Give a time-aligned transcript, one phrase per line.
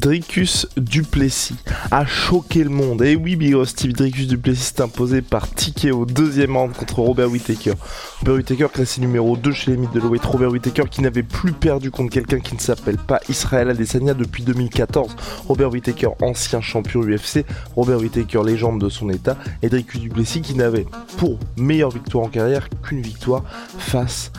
[0.00, 1.56] Dricus Duplessis
[1.90, 3.02] a choqué le monde.
[3.02, 7.30] Et oui, Big Steve Dricus Duplessis s'est imposé par ticket au deuxième round contre Robert
[7.30, 7.74] Whittaker.
[8.20, 10.24] Robert Whittaker classé numéro 2 chez les l'Ouest.
[10.24, 14.42] Robert Whittaker qui n'avait plus perdu contre quelqu'un qui ne s'appelle pas Israël Adesanya depuis
[14.42, 15.14] 2014.
[15.46, 17.44] Robert Whittaker, ancien champion UFC.
[17.76, 19.36] Robert Whittaker, légende de son état.
[19.60, 20.86] Et Dricus Duplessis qui n'avait
[21.18, 23.44] pour meilleure victoire en carrière qu'une victoire
[23.76, 24.32] face...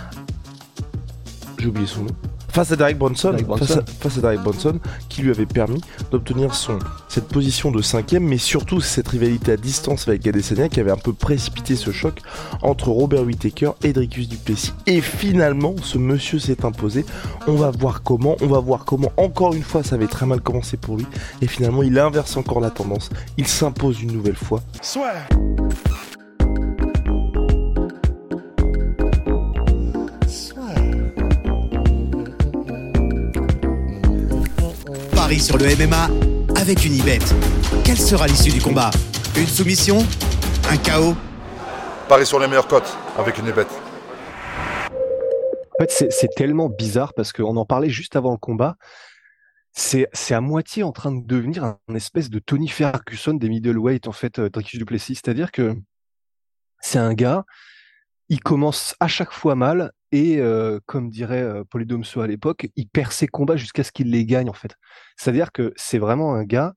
[1.60, 3.36] J'ai oublié son nom face à Derek Bronson,
[4.00, 4.80] Face, à, Derek Bronson,
[5.10, 9.58] qui lui avait permis d'obtenir son cette position de cinquième, mais surtout cette rivalité à
[9.58, 12.22] distance avec Adesanya qui avait un peu précipité ce choc
[12.62, 14.74] entre Robert Whittaker et Dricus Duplessis.
[14.88, 17.06] Et finalement, ce monsieur s'est imposé.
[17.48, 19.12] On va voir comment, on va voir comment.
[19.18, 21.06] Encore une fois, ça avait très mal commencé pour lui,
[21.42, 23.10] et finalement, il inverse encore la tendance.
[23.38, 24.62] Il s'impose une nouvelle fois.
[24.82, 25.14] Soit.
[35.40, 36.10] Sur le MMA
[36.60, 37.20] avec une Ibet.
[37.84, 38.92] Quelle sera l'issue du combat?
[39.38, 40.00] Une soumission?
[40.70, 41.16] Un chaos
[42.10, 43.66] Paris sur les meilleures cotes avec une Ibet.
[44.90, 48.76] En fait, c'est tellement bizarre parce qu'on en parlait juste avant le combat.
[49.72, 54.12] C'est à moitié en train de devenir un espèce de Tony Ferguson des middleweight, en
[54.12, 55.16] fait, euh, Dricus Duplessis.
[55.16, 55.76] C'est-à-dire que
[56.82, 57.46] c'est un gars,
[58.32, 63.12] il commence à chaque fois mal et euh, comme dirait euh, à l'époque, il perd
[63.12, 64.74] ses combats jusqu'à ce qu'il les gagne en fait.
[65.18, 66.74] C'est-à-dire que c'est vraiment un gars,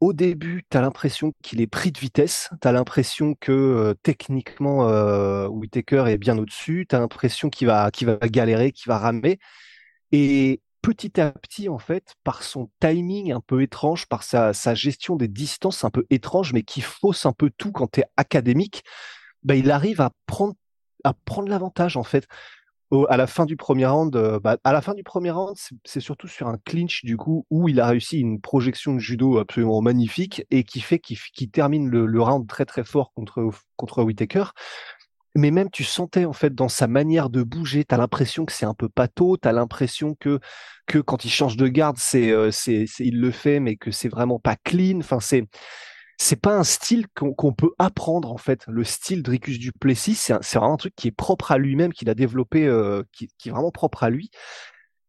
[0.00, 3.94] au début, tu as l'impression qu'il est pris de vitesse, tu as l'impression que euh,
[4.02, 8.88] techniquement euh, Whitaker est bien au-dessus, tu as l'impression qu'il va, qu'il va galérer, qu'il
[8.88, 9.38] va ramer.
[10.10, 14.74] Et petit à petit, en fait, par son timing un peu étrange, par sa, sa
[14.74, 18.04] gestion des distances un peu étrange, mais qui fausse un peu tout quand tu es
[18.16, 18.82] académique,
[19.42, 20.54] bah, il arrive à prendre
[21.04, 22.26] à prendre l'avantage en fait.
[23.08, 26.00] à la fin du premier round, euh, bah, à la fin du premier round, c'est
[26.00, 29.82] surtout sur un clinch du coup où il a réussi une projection de judo absolument
[29.82, 34.44] magnifique et qui fait qu'il termine le, round très très fort contre contre Whitaker.
[35.34, 38.52] Mais même tu sentais en fait dans sa manière de bouger, tu as l'impression que
[38.52, 40.40] c'est un peu pâteau, tu as l'impression que
[40.86, 44.08] que quand il change de garde, c'est euh, c'est il le fait mais que c'est
[44.08, 44.98] vraiment pas clean.
[45.00, 45.44] Enfin c'est
[46.20, 48.64] c'est pas un style qu'on peut apprendre en fait.
[48.66, 52.14] Le style Dricus Duplessis, c'est vraiment un truc qui est propre à lui-même, qu'il a
[52.14, 54.30] développé, euh, qui, est vraiment propre à lui.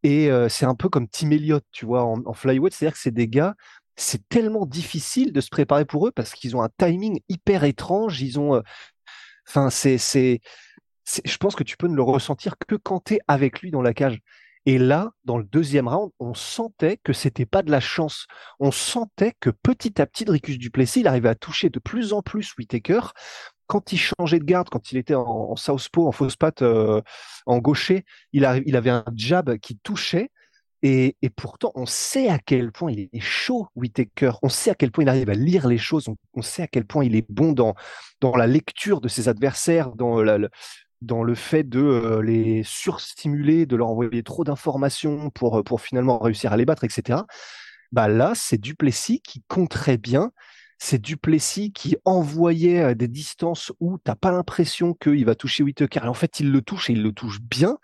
[0.03, 3.11] Et euh, c'est un peu comme Tim Elliott, tu vois, en, flyweight, c'est-à-dire que c'est
[3.11, 3.55] des gars,
[3.95, 8.21] c'est tellement difficile de se préparer pour eux parce qu'ils ont un timing hyper étrange.
[8.21, 8.61] Ils ont, euh,
[9.47, 10.41] enfin, c'est, c'est,
[11.25, 13.81] je pense que tu peux ne le ressentir que quand tu es avec lui dans
[13.81, 14.19] la cage.
[14.69, 18.27] Et là, dans le deuxième round, on sentait que c'était pas de la chance.
[18.59, 22.21] On sentait que petit à petit, Dricus Duplessis, il arrivait à toucher de plus en
[22.21, 22.99] plus Whitaker.
[23.65, 27.01] Quand il changeait de garde, quand il était en, en southpaw, en fausse patte, euh,
[27.47, 30.29] en gaucher, il, avait un jab qui touchait.
[30.83, 34.33] Et, pourtant, on sait à quel point il est chaud, Whitaker.
[34.43, 36.07] On sait à quel point il arrive à lire les choses.
[36.35, 37.73] On, sait à quel point il est bon dans,
[38.21, 40.37] dans la lecture de ses adversaires, dans la,
[41.01, 45.81] dans le fait de euh, les surstimuler, de leur envoyer trop d'informations pour, euh, pour
[45.81, 47.19] finalement réussir à les battre, etc.
[47.91, 50.31] Bah là, c'est Duplessis qui très bien.
[50.77, 56.01] C'est Duplessis qui envoyait à des distances où t'as pas l'impression qu'il va toucher Whittaker.
[56.03, 57.77] Et en fait, il le touche et il le touche bien.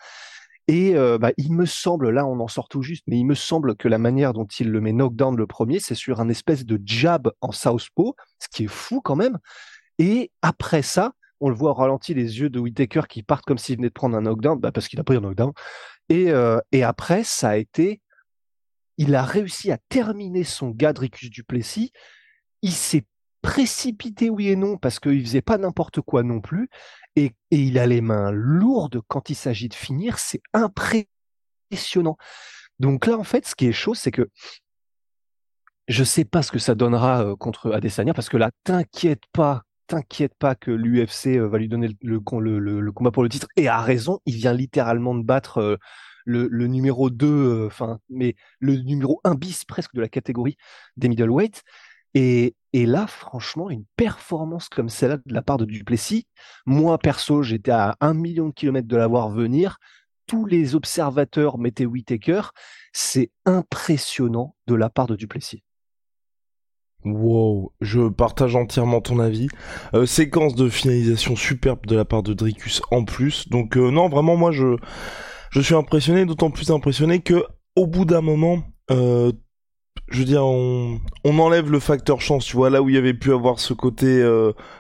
[0.68, 3.36] Et euh, bah, il me semble, là on en sort tout juste, mais il me
[3.36, 6.66] semble que la manière dont il le met knockdown le premier, c'est sur un espèce
[6.66, 9.38] de jab en southpaw, ce qui est fou quand même.
[10.00, 13.58] Et après ça, on le voit au ralenti, les yeux de Whitaker qui partent comme
[13.58, 15.52] s'il venait de prendre un knockdown, bah, parce qu'il a pris un knockdown.
[16.10, 18.02] Et, euh, après, ça a été.
[18.98, 21.92] Il a réussi à terminer son gars Dricus Duplessis.
[22.62, 23.06] Il s'est
[23.42, 26.70] précipité, oui et non, parce qu'il faisait pas n'importe quoi non plus.
[27.16, 30.20] Et, et, il a les mains lourdes quand il s'agit de finir.
[30.20, 32.18] C'est impressionnant.
[32.80, 34.30] Donc là, en fait, ce qui est chaud, c'est que
[35.88, 39.64] je sais pas ce que ça donnera euh, contre Adesanya, parce que là, t'inquiète pas
[39.88, 43.82] t'inquiète pas que l'UFC euh, va lui donner le, combat pour le titre et a
[43.82, 44.20] raison.
[44.26, 45.78] Il vient littéralement de battre euh,
[46.26, 47.70] le, numéro 2, euh,
[48.10, 50.58] mais le numéro 1 bis presque de la catégorie
[50.98, 51.64] des middleweight.
[52.14, 56.28] Et, et là, franchement, une performance comme celle-là de la part de Duplessis,
[56.66, 59.78] moi perso, j'étais à un million de kilomètres de la voir venir.
[60.28, 62.42] tous les observateurs mettaient Whitaker,
[62.94, 65.65] c'est impressionnant de la part de Duplessis.
[67.06, 69.48] Wow, je partage entièrement ton avis.
[69.94, 73.48] Euh, séquence de finalisation superbe de la part de Dricus en plus.
[73.50, 74.76] Donc euh, non, vraiment moi je
[75.52, 79.32] je suis impressionné, d'autant plus impressionné que au bout d'un moment, euh,
[80.10, 83.14] je veux dire, on, enlève le facteur chance, tu vois, là où il y avait
[83.14, 84.22] pu avoir ce côté,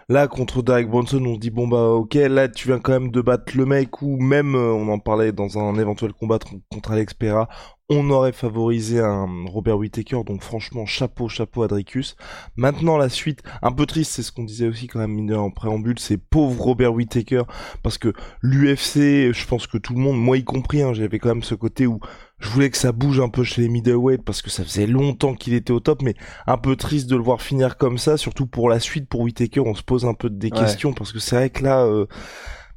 [0.09, 3.11] là, contre Derek Bronson, on se dit, bon bah ok, là, tu viens quand même
[3.11, 6.39] de battre le mec, ou même, on en parlait dans un éventuel combat
[6.69, 7.47] contre Alex Pera,
[7.89, 12.15] on aurait favorisé un Robert Whittaker, donc franchement, chapeau, chapeau à Dricus.
[12.55, 15.99] Maintenant, la suite, un peu triste, c'est ce qu'on disait aussi quand même, en préambule,
[15.99, 17.43] c'est pauvre Robert Whittaker,
[17.83, 21.29] parce que l'UFC, je pense que tout le monde, moi y compris, hein, j'avais quand
[21.29, 21.99] même ce côté où
[22.39, 25.35] je voulais que ça bouge un peu chez les middleweight parce que ça faisait longtemps
[25.35, 26.15] qu'il était au top, mais
[26.47, 29.61] un peu triste de le voir finir comme ça, surtout pour la suite pour Whitaker,
[29.61, 32.07] on se pose un peu des questions parce que c'est vrai que là, euh,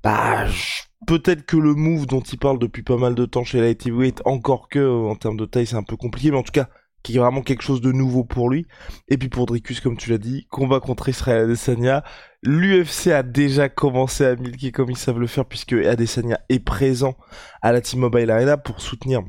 [0.08, 0.46] bah,
[1.06, 4.22] peut-être que le move dont il parle depuis pas mal de temps chez Light Heavyweight,
[4.24, 6.68] encore que euh, en termes de taille c'est un peu compliqué, mais en tout cas
[7.02, 8.66] qui est vraiment quelque chose de nouveau pour lui.
[9.08, 12.04] Et puis pour Dricus, comme tu l'as dit, combat contre Israël Adesanya.
[12.42, 17.14] L'UFC a déjà commencé à milquer comme ils savent le faire puisque Adesanya est présent
[17.60, 19.22] à la T-Mobile Arena pour soutenir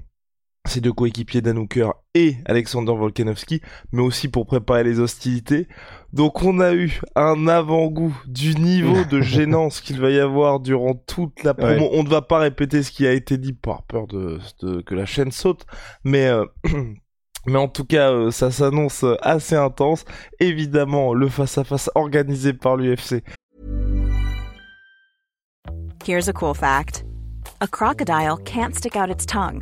[0.70, 1.68] ses deux coéquipiers Dan
[2.16, 3.62] et Alexander Volkanovski,
[3.92, 5.68] mais aussi pour préparer les hostilités.
[6.14, 10.94] Donc on a eu un avant-goût du niveau de gênance qu'il va y avoir durant
[10.96, 11.90] toute la promo.
[11.92, 14.40] On ne va pas répéter ce qui a été dit par peur de,
[14.86, 15.66] que la chaîne saute,
[16.04, 16.46] mais euh,
[17.46, 20.06] mais en tout cas euh, ça s'annonce assez intense.
[20.40, 23.24] Évidemment le face-à-face organisé par l'UFC.
[26.06, 27.04] Here's a cool fact.
[27.62, 29.62] A crocodile can't stick out its tongue.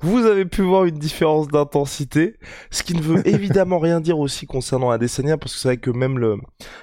[0.00, 2.36] Vous avez pu voir une différence d'intensité,
[2.70, 5.90] ce qui ne veut évidemment rien dire aussi concernant Adesanya, parce que c'est vrai que
[5.90, 6.36] même le,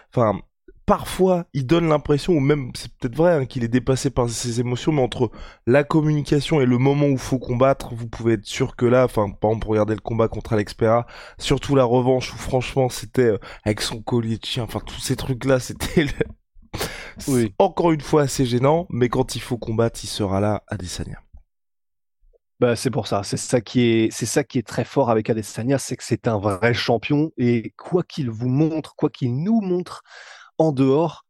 [0.10, 0.40] enfin,
[0.86, 4.60] parfois il donne l'impression, ou même c'est peut-être vrai, hein, qu'il est dépassé par ses
[4.60, 5.32] émotions, mais entre
[5.68, 9.30] la communication et le moment où faut combattre, vous pouvez être sûr que là, enfin,
[9.30, 11.06] par exemple, pour regarder le combat contre Alex Pereira,
[11.38, 15.16] surtout la revanche où franchement c'était euh, avec son collier de chien, enfin tous ces
[15.16, 16.08] trucs-là, c'était
[17.28, 17.54] oui.
[17.60, 21.20] encore une fois assez gênant, mais quand il faut combattre, il sera là, Adesanya.
[22.64, 23.24] Bah, c'est pour ça.
[23.24, 26.30] C'est ça qui est, c'est ça qui est très fort avec Adesanya, c'est que c'est
[26.30, 30.02] un vrai champion et quoi qu'il vous montre, quoi qu'il nous montre
[30.58, 31.26] en dehors,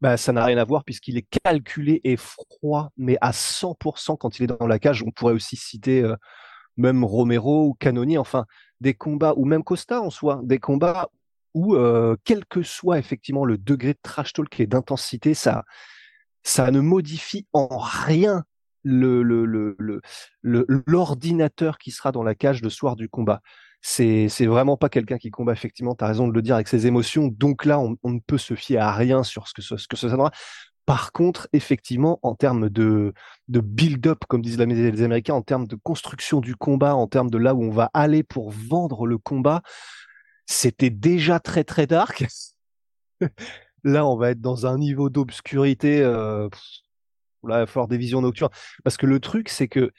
[0.00, 4.40] bah, ça n'a rien à voir puisqu'il est calculé et froid, mais à 100% quand
[4.40, 5.04] il est dans la cage.
[5.04, 6.16] On pourrait aussi citer euh,
[6.76, 8.44] même Romero ou Canoni, enfin
[8.80, 11.10] des combats ou même Costa en soi, des combats
[11.54, 15.64] où euh, quel que soit effectivement le degré de trash talk et d'intensité, ça,
[16.42, 18.44] ça ne modifie en rien
[20.42, 23.40] l'ordinateur qui sera dans la cage le soir du combat.
[23.82, 26.66] C'est, c'est vraiment pas quelqu'un qui combat, effectivement, tu as raison de le dire, avec
[26.68, 27.28] ses émotions.
[27.28, 29.96] Donc là, on, ne peut se fier à rien sur ce que ce, ce que
[29.96, 30.32] ça donnera.
[30.86, 33.12] Par contre, effectivement, en termes de,
[33.48, 37.38] de build-up, comme disent les Américains, en termes de construction du combat, en termes de
[37.38, 39.62] là où on va aller pour vendre le combat,
[40.46, 42.24] c'était déjà très très dark.
[43.84, 46.02] là, on va être dans un niveau d'obscurité.
[46.02, 46.48] Euh,
[47.54, 48.50] Il va falloir des visions nocturnes.
[48.84, 49.92] Parce que le truc, c'est que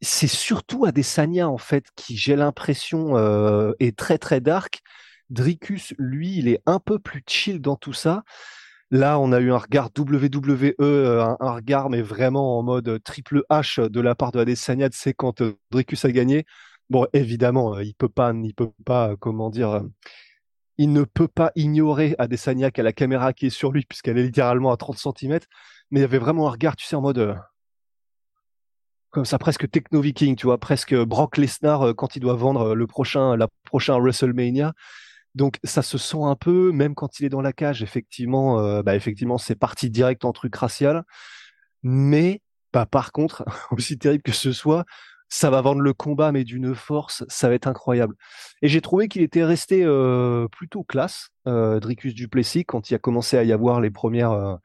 [0.00, 4.80] c'est surtout Adesanya, en fait, qui, j'ai l'impression, euh, est très, très dark.
[5.28, 8.24] Dricus, lui, il est un peu plus chill dans tout ça.
[8.90, 13.42] Là, on a eu un regard WWE, euh, un, regard, mais vraiment en mode triple
[13.48, 16.44] H de la part de Adesanya, c'est quand euh, a gagné.
[16.88, 19.82] Bon, évidemment, il peut pas, il peut pas, comment dire,
[20.80, 24.16] il ne peut pas ignorer Adesanya qui a la caméra qui est sur lui puisqu'elle
[24.16, 25.40] est littéralement à 30 cm.
[25.90, 27.34] Mais il y avait vraiment un regard, tu sais, en mode euh,
[29.10, 32.74] comme ça, presque techno viking, tu vois, presque Brock Lesnar euh, quand il doit vendre
[32.74, 34.72] le prochain, la prochain WrestleMania.
[35.34, 38.82] Donc ça se sent un peu, même quand il est dans la cage, effectivement, euh,
[38.82, 41.04] bah, effectivement, c'est parti direct en truc racial.
[41.82, 42.40] Mais
[42.72, 44.86] bah, par contre, aussi terrible que ce soit,
[45.30, 48.16] ça va vendre le combat, mais d'une force, ça va être incroyable.
[48.62, 52.98] Et j'ai trouvé qu'il était resté euh, plutôt classe, euh, Dricus Duplessis, quand il a
[52.98, 54.32] commencé à y avoir les premières.
[54.32, 54.56] Euh...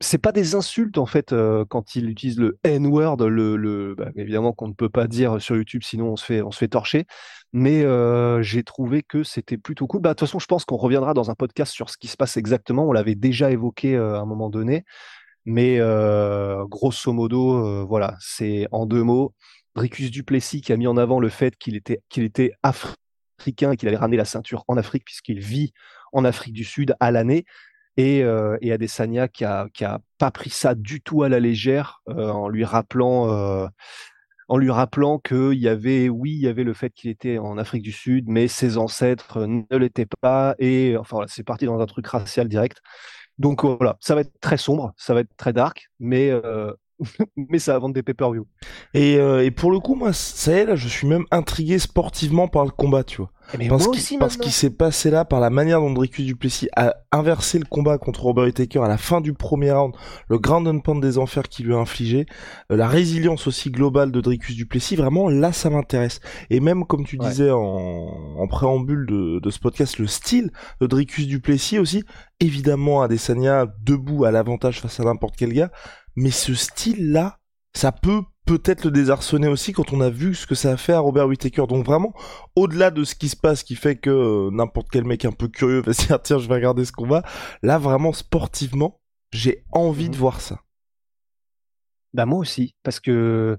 [0.00, 4.08] C'est pas des insultes en fait euh, quand il utilise le N-word, le, le bah,
[4.16, 6.68] évidemment qu'on ne peut pas dire sur YouTube, sinon on se fait on se fait
[6.68, 7.06] torcher.
[7.52, 10.02] Mais euh, j'ai trouvé que c'était plutôt cool.
[10.02, 12.16] Bah, de toute façon, je pense qu'on reviendra dans un podcast sur ce qui se
[12.16, 12.88] passe exactement.
[12.88, 14.84] On l'avait déjà évoqué à un moment donné.
[15.50, 19.34] Mais euh, grosso modo, euh, voilà, c'est en deux mots.
[19.74, 23.78] Dricus Duplessis qui a mis en avant le fait qu'il était, qu'il était africain et
[23.78, 25.72] qu'il avait ramené la ceinture en Afrique puisqu'il vit
[26.12, 27.46] en Afrique du Sud à l'année.
[27.96, 29.70] Et, euh, et Adesanya qui a,
[30.18, 33.70] pas pris ça du tout à la légère euh, en lui rappelant
[34.48, 34.70] en lui
[35.24, 38.26] qu'il y avait, oui, il y avait le fait qu'il était en Afrique du Sud,
[38.28, 42.80] mais ses ancêtres ne l'étaient pas, et enfin c'est parti dans un truc racial direct.
[43.38, 46.72] Donc voilà, ça va être très sombre, ça va être très dark, mais euh,
[47.36, 48.46] mais ça va vendre des pay-per-view.
[48.94, 51.78] Et, euh, et pour le coup, moi, ça y est, là, je suis même intrigué
[51.78, 53.30] sportivement par le combat, tu vois.
[53.58, 53.86] Mais parce
[54.36, 58.24] qu'il- s'est passé là, par la manière dont Dricus Duplessis a inversé le combat contre
[58.24, 59.94] Robert Whittaker à la fin du premier round,
[60.28, 62.26] le ground and pound des enfers qu'il lui a infligé,
[62.70, 66.20] euh, la résilience aussi globale de Dricus Duplessis, vraiment, là, ça m'intéresse.
[66.50, 67.26] Et même, comme tu Ouais.
[67.26, 67.58] disais en,
[68.38, 70.50] en préambule de, de ce podcast, le style
[70.82, 72.04] de Dricus Duplessis aussi,
[72.40, 75.70] évidemment, Adesanya debout à l'avantage face à n'importe quel gars,
[76.18, 77.38] mais ce style-là,
[77.74, 80.92] ça peut peut-être le désarçonner aussi quand on a vu ce que ça a fait
[80.94, 81.66] à Robert Whittaker.
[81.68, 82.12] Donc vraiment,
[82.56, 85.48] au-delà de ce qui se passe, qui fait que euh, n'importe quel mec un peu
[85.48, 87.22] curieux va se dire tiens, je vais regarder ce combat.
[87.62, 89.00] Là, vraiment sportivement,
[89.32, 90.10] j'ai envie Mhm.
[90.12, 90.60] de voir ça.
[92.14, 93.58] Bah moi aussi, parce que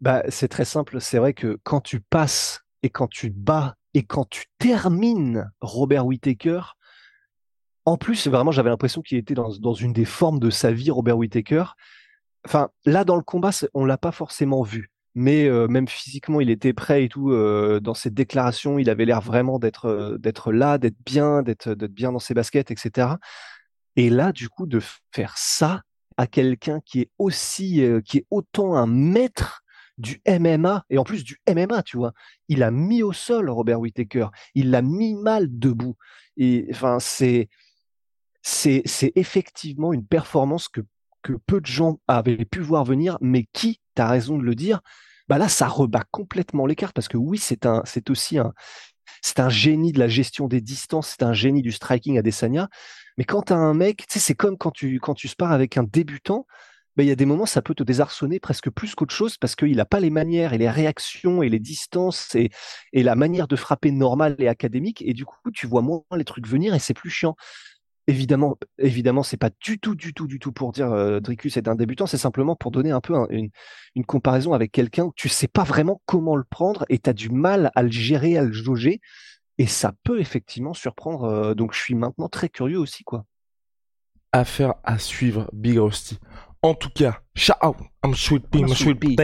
[0.00, 1.00] bah, c'est très simple.
[1.00, 6.06] C'est vrai que quand tu passes et quand tu bats et quand tu termines Robert
[6.06, 6.60] Whittaker,
[7.84, 10.90] en plus, vraiment, j'avais l'impression qu'il était dans, dans une des formes de sa vie,
[10.90, 11.64] Robert Whittaker.
[12.46, 14.90] Enfin, là, dans le combat, on l'a pas forcément vu.
[15.14, 17.30] Mais euh, même physiquement, il était prêt et tout.
[17.30, 22.10] euh, dans ses déclarations, il avait l'air vraiment d'être euh, là, d'être bien, d'être bien
[22.12, 23.08] dans ses baskets, etc.
[23.96, 24.80] Et là, du coup, de
[25.12, 25.82] faire ça
[26.16, 29.62] à quelqu'un qui est aussi, qui est autant un maître
[29.98, 32.12] du MMA, et en plus du MMA, tu vois,
[32.48, 35.96] il a mis au sol Robert Whittaker, il l'a mis mal debout.
[36.36, 37.48] Et enfin, c'est,
[38.44, 40.82] c'est, effectivement une performance que,
[41.46, 44.80] peu de gens avaient pu voir venir, mais qui, tu as raison de le dire,
[45.26, 48.52] bah là, ça rebat complètement les cartes parce que oui, c'est aussi un,
[49.48, 52.68] génie de la gestion des distances, c'est un génie du striking à Desania.
[53.16, 56.46] Mais quand as un mec, c'est comme quand tu, quand spares avec un débutant,
[56.96, 59.56] bah, il y a des moments, ça peut te désarçonner presque plus qu'autre chose parce
[59.56, 62.50] qu'il n'a pas les manières et les réactions et les distances et,
[62.92, 65.02] et la manière de frapper normale et académique.
[65.02, 67.34] Et du coup, tu vois moins les trucs venir et c'est plus chiant.
[68.06, 71.68] Évidemment, évidemment, c'est pas du tout, du tout, du tout pour dire euh, Dricus est
[71.68, 73.48] un débutant, c'est simplement pour donner un peu un- une,
[73.94, 77.14] une comparaison avec quelqu'un où tu sais pas vraiment comment le prendre et tu as
[77.14, 79.00] du mal à le gérer, à le jauger.
[79.56, 81.24] Et ça peut effectivement surprendre.
[81.24, 83.24] euh, donc je suis maintenant très curieux aussi, quoi.
[84.32, 86.18] Affaire à suivre, Big Rusty.
[86.60, 89.20] En tout cas, shout out, I'm Sweet Pea, I'm Sweet.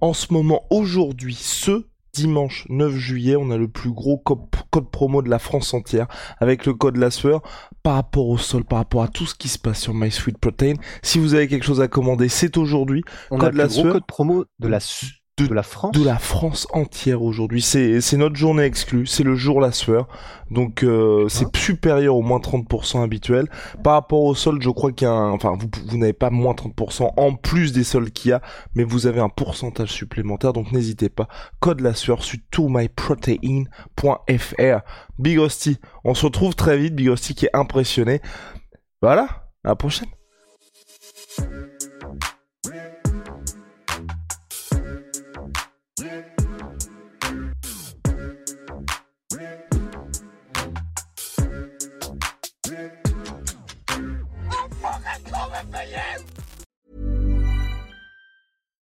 [0.00, 4.90] En ce moment, aujourd'hui, ce dimanche 9 juillet, on a le plus gros code, code
[4.90, 6.06] promo de la France entière
[6.38, 7.42] avec le code la sueur
[7.82, 10.38] par rapport au sol, par rapport à tout ce qui se passe sur My Sweet
[10.38, 10.74] Protein.
[11.02, 13.02] Si vous avez quelque chose à commander, c'est aujourd'hui.
[13.30, 15.92] On Code a le plus gros code promo de la, su- De- de la France.
[15.92, 17.62] de la France entière aujourd'hui.
[17.62, 20.08] C'est c'est notre journée exclue, c'est le jour la sueur.
[20.50, 23.48] Donc euh, c'est supérieur au moins 30% habituel.
[23.84, 25.30] Par rapport au solde, je crois qu'il y a un...
[25.32, 28.40] Enfin, vous, vous n'avez pas moins 30% en plus des soldes qu'il y a,
[28.74, 31.28] mais vous avez un pourcentage supplémentaire, donc n'hésitez pas.
[31.60, 34.80] Code la sueur sur tomyprotein.fr.
[35.18, 36.94] Big Rusty, on se retrouve très vite.
[36.94, 38.20] Big Rusty qui est impressionné.
[39.02, 39.28] Voilà,
[39.64, 40.08] à la prochaine.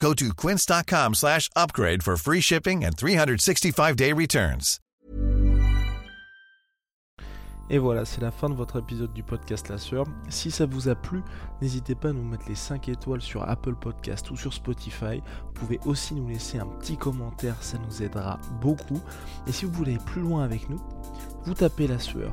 [0.00, 4.78] Go to quince.com slash upgrade for free shipping and 365-day returns.
[7.70, 10.06] Et voilà, c'est la fin de votre épisode du podcast La Sœur.
[10.30, 11.22] Si ça vous a plu,
[11.60, 15.20] n'hésitez pas à nous mettre les 5 étoiles sur Apple Podcast ou sur Spotify.
[15.44, 19.02] Vous pouvez aussi nous laisser un petit commentaire, ça nous aidera beaucoup.
[19.46, 20.80] Et si vous voulez aller plus loin avec nous,
[21.44, 22.32] vous tapez La Sueur